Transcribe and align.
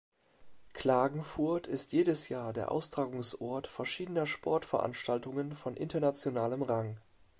Klagenfurt 0.73 1.67
ist 1.67 1.93
jedes 1.93 2.27
Jahr 2.29 2.53
der 2.53 2.71
Austragungsort 2.71 3.67
verschiedener 3.67 4.25
Sportveranstaltungen 4.25 5.53
von 5.53 5.75
internationalem 5.75 6.63
Rang. 6.63 6.97